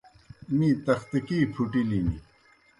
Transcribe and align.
می 0.57 0.69
تختکی 0.85 1.37
پُھٹِیلِن۔ 1.53 2.07